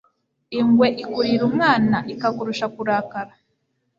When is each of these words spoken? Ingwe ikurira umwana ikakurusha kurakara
Ingwe 0.59 0.87
ikurira 1.03 1.43
umwana 1.49 1.97
ikakurusha 2.13 2.65
kurakara 2.73 3.33